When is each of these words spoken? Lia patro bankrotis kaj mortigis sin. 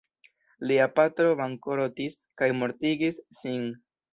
Lia 0.69 0.87
patro 0.99 1.35
bankrotis 1.41 2.17
kaj 2.43 2.51
mortigis 2.63 3.21
sin. 3.43 3.71